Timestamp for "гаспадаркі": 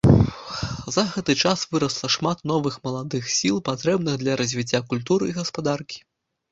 5.41-6.07